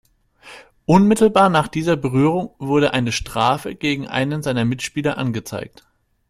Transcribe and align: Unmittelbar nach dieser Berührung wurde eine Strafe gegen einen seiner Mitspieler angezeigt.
Unmittelbar 0.87 1.49
nach 1.49 1.67
dieser 1.67 1.95
Berührung 1.95 2.55
wurde 2.57 2.91
eine 2.95 3.11
Strafe 3.11 3.75
gegen 3.75 4.07
einen 4.07 4.41
seiner 4.41 4.65
Mitspieler 4.65 5.19
angezeigt. 5.19 5.85